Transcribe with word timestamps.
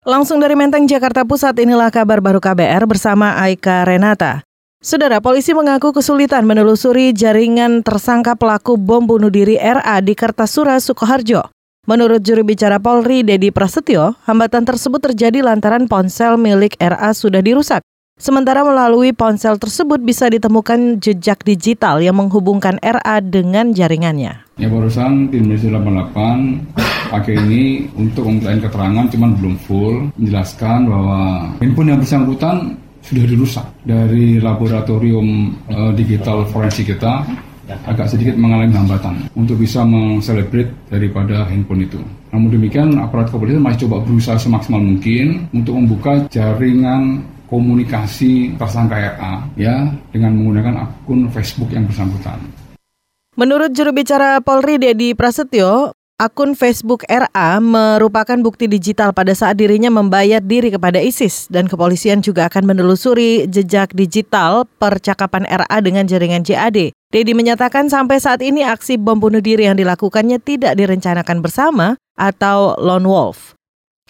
Langsung 0.00 0.40
dari 0.40 0.56
Menteng, 0.56 0.88
Jakarta 0.88 1.28
Pusat, 1.28 1.60
inilah 1.60 1.92
kabar 1.92 2.24
baru 2.24 2.40
KBR 2.40 2.88
bersama 2.88 3.36
Aika 3.36 3.84
Renata. 3.84 4.40
Saudara, 4.80 5.20
polisi 5.20 5.52
mengaku 5.52 5.92
kesulitan 5.92 6.48
menelusuri 6.48 7.12
jaringan 7.12 7.84
tersangka 7.84 8.32
pelaku 8.32 8.80
bom 8.80 9.04
bunuh 9.04 9.28
diri 9.28 9.60
RA 9.60 10.00
di 10.00 10.16
Kertasura, 10.16 10.80
Sukoharjo. 10.80 11.52
Menurut 11.84 12.24
juru 12.24 12.48
bicara 12.48 12.80
Polri, 12.80 13.20
Dedi 13.20 13.52
Prasetyo, 13.52 14.16
hambatan 14.24 14.64
tersebut 14.64 15.04
terjadi 15.04 15.44
lantaran 15.44 15.84
ponsel 15.84 16.40
milik 16.40 16.80
RA 16.80 17.12
sudah 17.12 17.44
dirusak. 17.44 17.84
Sementara 18.20 18.60
melalui 18.60 19.16
ponsel 19.16 19.56
tersebut 19.56 19.96
bisa 20.04 20.28
ditemukan 20.28 21.00
jejak 21.00 21.40
digital 21.40 22.04
yang 22.04 22.20
menghubungkan 22.20 22.76
RA 22.84 23.16
dengan 23.24 23.72
jaringannya. 23.72 24.44
Ya 24.60 24.68
barusan 24.68 25.32
tim 25.32 25.48
Indonesia 25.48 25.72
88 25.72 27.16
pakai 27.16 27.34
ini 27.48 27.88
untuk 27.96 28.28
memintain 28.28 28.60
keterangan 28.60 29.08
cuman 29.08 29.30
belum 29.40 29.54
full 29.64 30.12
menjelaskan 30.20 30.84
bahwa 30.84 31.48
handphone 31.64 31.96
yang 31.96 32.00
bersangkutan 32.04 32.76
sudah 33.00 33.24
dirusak 33.24 33.64
dari 33.88 34.36
laboratorium 34.36 35.56
uh, 35.72 35.88
digital 35.96 36.44
forensik 36.52 36.92
kita 36.92 37.24
agak 37.88 38.04
sedikit 38.04 38.36
mengalami 38.36 38.76
hambatan 38.76 39.32
untuk 39.32 39.56
bisa 39.56 39.80
mengselebrate 39.80 40.92
daripada 40.92 41.48
handphone 41.48 41.88
itu. 41.88 42.04
Namun 42.36 42.52
demikian 42.52 43.00
aparat 43.00 43.32
kepolisian 43.32 43.64
masih 43.64 43.88
coba 43.88 44.04
berusaha 44.04 44.36
semaksimal 44.36 44.84
mungkin 44.84 45.48
untuk 45.56 45.80
membuka 45.80 46.28
jaringan 46.28 47.24
komunikasi 47.50 48.54
tersangka 48.54 48.96
RA 48.96 49.44
ya 49.58 49.90
dengan 50.14 50.38
menggunakan 50.38 50.86
akun 50.86 51.28
Facebook 51.34 51.74
yang 51.74 51.84
bersangkutan. 51.90 52.38
Menurut 53.34 53.74
juru 53.74 53.90
bicara 53.90 54.38
Polri 54.38 54.78
Dedi 54.78 55.12
Prasetyo, 55.18 55.90
akun 56.20 56.52
Facebook 56.52 57.02
RA 57.08 57.58
merupakan 57.58 58.36
bukti 58.38 58.68
digital 58.70 59.10
pada 59.10 59.34
saat 59.34 59.58
dirinya 59.58 59.90
membayar 59.90 60.38
diri 60.38 60.70
kepada 60.70 61.00
ISIS 61.00 61.50
dan 61.50 61.66
kepolisian 61.66 62.22
juga 62.22 62.46
akan 62.46 62.70
menelusuri 62.70 63.48
jejak 63.50 63.96
digital 63.96 64.68
percakapan 64.78 65.48
RA 65.48 65.76
dengan 65.82 66.06
jaringan 66.06 66.46
JAD. 66.46 66.94
Dedi 67.10 67.32
menyatakan 67.34 67.90
sampai 67.90 68.22
saat 68.22 68.38
ini 68.44 68.62
aksi 68.62 68.94
bom 68.94 69.18
bunuh 69.18 69.42
diri 69.42 69.66
yang 69.66 69.74
dilakukannya 69.74 70.38
tidak 70.38 70.78
direncanakan 70.78 71.42
bersama 71.42 71.98
atau 72.14 72.78
lone 72.78 73.08
wolf. 73.08 73.58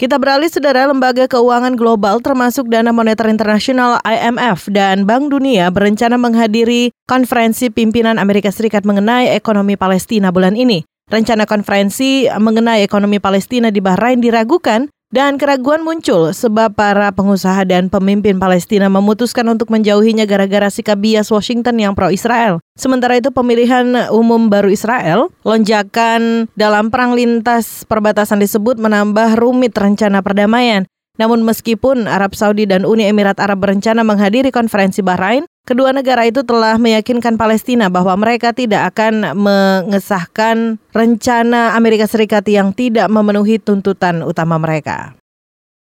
Kita 0.00 0.16
beralih 0.16 0.48
saudara 0.48 0.88
lembaga 0.88 1.28
keuangan 1.28 1.76
global 1.76 2.24
termasuk 2.24 2.72
Dana 2.72 2.88
Moneter 2.88 3.28
Internasional 3.28 4.00
IMF 4.00 4.72
dan 4.72 5.04
Bank 5.04 5.28
Dunia 5.28 5.68
berencana 5.68 6.16
menghadiri 6.16 6.88
konferensi 7.04 7.68
pimpinan 7.68 8.16
Amerika 8.16 8.48
Serikat 8.48 8.88
mengenai 8.88 9.28
ekonomi 9.36 9.76
Palestina 9.76 10.32
bulan 10.32 10.56
ini. 10.56 10.88
Rencana 11.12 11.44
konferensi 11.44 12.24
mengenai 12.32 12.80
ekonomi 12.80 13.20
Palestina 13.20 13.68
di 13.68 13.84
Bahrain 13.84 14.24
diragukan 14.24 14.88
dan 15.10 15.42
keraguan 15.42 15.82
muncul 15.82 16.30
sebab 16.30 16.70
para 16.78 17.10
pengusaha 17.10 17.66
dan 17.66 17.90
pemimpin 17.90 18.38
Palestina 18.38 18.86
memutuskan 18.86 19.42
untuk 19.50 19.68
menjauhinya 19.74 20.22
gara-gara 20.22 20.70
sikap 20.70 21.02
bias 21.02 21.34
Washington 21.34 21.82
yang 21.82 21.92
pro-Israel. 21.98 22.62
Sementara 22.78 23.18
itu 23.18 23.34
pemilihan 23.34 24.08
umum 24.14 24.46
baru 24.46 24.70
Israel, 24.70 25.34
lonjakan 25.42 26.46
dalam 26.54 26.88
perang 26.94 27.18
lintas 27.18 27.82
perbatasan 27.84 28.38
disebut 28.38 28.78
menambah 28.78 29.34
rumit 29.36 29.74
rencana 29.74 30.22
perdamaian. 30.22 30.86
Namun 31.18 31.42
meskipun 31.42 32.06
Arab 32.06 32.38
Saudi 32.38 32.68
dan 32.68 32.86
Uni 32.86 33.08
Emirat 33.08 33.40
Arab 33.42 33.64
berencana 33.66 34.06
menghadiri 34.06 34.54
konferensi 34.54 35.02
Bahrain, 35.02 35.48
kedua 35.66 35.90
negara 35.90 36.28
itu 36.28 36.46
telah 36.46 36.78
meyakinkan 36.78 37.34
Palestina 37.40 37.90
bahwa 37.90 38.14
mereka 38.14 38.54
tidak 38.54 38.94
akan 38.94 39.34
mengesahkan 39.34 40.78
rencana 40.94 41.74
Amerika 41.74 42.06
Serikat 42.06 42.46
yang 42.46 42.70
tidak 42.70 43.10
memenuhi 43.10 43.58
tuntutan 43.58 44.22
utama 44.22 44.56
mereka. 44.56 45.18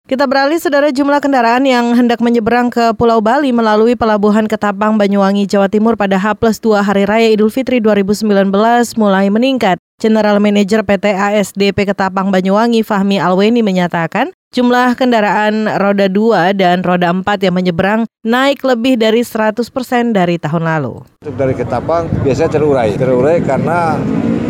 Kita 0.04 0.28
beralih 0.28 0.60
saudara 0.60 0.92
jumlah 0.92 1.16
kendaraan 1.16 1.64
yang 1.64 1.96
hendak 1.96 2.20
menyeberang 2.20 2.68
ke 2.68 2.92
Pulau 2.92 3.24
Bali 3.24 3.56
melalui 3.56 3.96
pelabuhan 3.96 4.44
Ketapang 4.44 5.00
Banyuwangi 5.00 5.48
Jawa 5.48 5.72
Timur 5.72 5.96
pada 5.96 6.20
H 6.20 6.36
plus 6.36 6.60
2 6.60 6.84
Hari 6.84 7.08
Raya 7.08 7.32
Idul 7.32 7.48
Fitri 7.48 7.80
2019 7.80 8.52
mulai 9.00 9.32
meningkat. 9.32 9.80
General 9.96 10.36
Manager 10.44 10.84
PT 10.84 11.08
ASDP 11.08 11.88
Ketapang 11.88 12.28
Banyuwangi 12.28 12.84
Fahmi 12.84 13.16
Alweni 13.16 13.64
menyatakan 13.64 14.28
jumlah 14.54 14.94
kendaraan 14.94 15.66
roda 15.82 16.06
2 16.06 16.54
dan 16.54 16.86
roda 16.86 17.10
4 17.10 17.26
yang 17.42 17.54
menyeberang 17.58 18.06
naik 18.22 18.62
lebih 18.62 18.94
dari 18.94 19.26
100% 19.26 19.66
dari 20.14 20.38
tahun 20.38 20.62
lalu. 20.62 21.02
Dari 21.26 21.58
Ketapang 21.58 22.06
biasanya 22.22 22.50
terurai. 22.54 22.94
Terurai 22.94 23.42
karena 23.42 23.98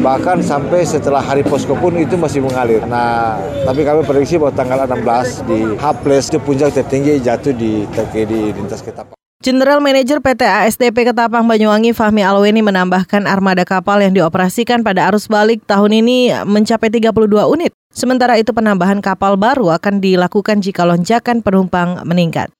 bahkan 0.04 0.44
sampai 0.44 0.84
setelah 0.84 1.25
hari 1.25 1.41
posko 1.41 1.72
pun 1.72 1.97
itu 1.97 2.20
masih 2.20 2.44
mengalir. 2.44 2.84
Nah, 2.84 3.41
tapi 3.65 3.81
kami 3.88 4.04
prediksi 4.04 4.37
bahwa 4.37 4.53
tanggal 4.53 4.84
16 4.84 5.48
di 5.48 5.59
H 5.81 5.84
plus 6.04 6.28
itu 6.28 6.38
puncak 6.38 6.76
tertinggi 6.76 7.16
jatuh 7.25 7.56
di 7.56 7.88
di 8.12 8.41
lintas 8.53 8.84
Ketapang. 8.84 9.16
General 9.44 9.76
Manager 9.76 10.25
PT 10.25 10.41
ASDP 10.41 11.12
Ketapang 11.12 11.44
Banyuwangi 11.44 11.92
Fahmi 11.92 12.25
Alweni 12.25 12.65
menambahkan 12.65 13.28
armada 13.28 13.60
kapal 13.69 14.00
yang 14.00 14.16
dioperasikan 14.16 14.81
pada 14.81 15.12
arus 15.12 15.28
balik 15.28 15.60
tahun 15.69 16.00
ini 16.00 16.32
mencapai 16.48 16.88
32 16.88 17.12
unit. 17.53 17.72
Sementara 17.94 18.34
itu 18.37 18.50
penambahan 18.50 18.99
kapal 18.99 19.38
baru 19.38 19.71
akan 19.78 20.03
dilakukan 20.03 20.59
jika 20.59 20.82
lonjakan 20.82 21.41
penumpang 21.47 22.03
meningkat. 22.03 22.50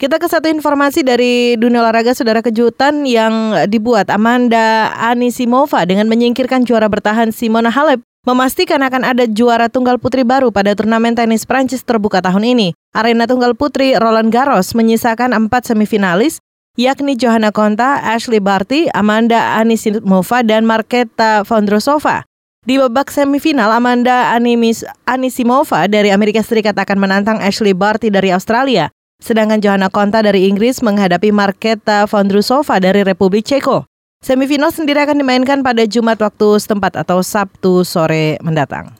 Kita 0.00 0.16
ke 0.18 0.26
satu 0.26 0.48
informasi 0.50 1.04
dari 1.04 1.54
dunia 1.60 1.84
olahraga 1.84 2.16
saudara 2.16 2.40
kejutan 2.42 3.04
yang 3.04 3.52
dibuat 3.68 4.10
Amanda 4.10 4.90
Anisimova 4.96 5.84
dengan 5.84 6.08
menyingkirkan 6.10 6.64
juara 6.64 6.88
bertahan 6.88 7.30
Simona 7.30 7.68
Halep 7.68 8.00
memastikan 8.24 8.80
akan 8.80 9.04
ada 9.04 9.28
juara 9.28 9.68
tunggal 9.68 10.00
putri 10.00 10.24
baru 10.24 10.48
pada 10.50 10.72
turnamen 10.72 11.12
tenis 11.12 11.44
Prancis 11.44 11.84
terbuka 11.84 12.24
tahun 12.24 12.48
ini. 12.48 12.72
Arena 12.96 13.28
tunggal 13.28 13.52
putri 13.52 13.92
Roland 13.92 14.32
Garros 14.32 14.72
menyisakan 14.72 15.36
empat 15.36 15.68
semifinalis 15.68 16.40
yakni 16.80 17.12
Johanna 17.12 17.52
Konta, 17.52 18.00
Ashley 18.00 18.40
Barty, 18.40 18.88
Amanda 18.96 19.60
Anisimova, 19.60 20.40
dan 20.40 20.64
Marketa 20.64 21.44
Vondrosova. 21.44 22.24
Di 22.60 22.76
babak 22.76 23.08
semifinal, 23.08 23.72
Amanda 23.72 24.36
Animis, 24.36 24.84
Anisimova 25.08 25.88
dari 25.88 26.12
Amerika 26.12 26.44
Serikat 26.44 26.76
akan 26.76 27.00
menantang 27.00 27.40
Ashley 27.40 27.72
Barty 27.72 28.12
dari 28.12 28.28
Australia. 28.28 28.92
Sedangkan 29.16 29.64
Johanna 29.64 29.88
Konta 29.88 30.20
dari 30.20 30.44
Inggris 30.44 30.84
menghadapi 30.84 31.32
Marketa 31.32 32.04
Vondrusova 32.04 32.76
dari 32.76 33.00
Republik 33.00 33.48
Ceko. 33.48 33.88
Semifinal 34.20 34.68
sendiri 34.68 35.00
akan 35.00 35.24
dimainkan 35.24 35.64
pada 35.64 35.88
Jumat 35.88 36.20
waktu 36.20 36.60
setempat 36.60 37.00
atau 37.00 37.24
Sabtu 37.24 37.80
sore 37.80 38.36
mendatang. 38.44 38.92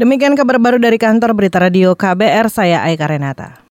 Demikian 0.00 0.32
kabar 0.32 0.56
baru 0.56 0.80
dari 0.80 0.96
kantor 0.96 1.36
Berita 1.36 1.60
Radio 1.60 1.92
KBR, 1.92 2.48
saya 2.48 2.80
Aika 2.88 3.04
Renata. 3.04 3.60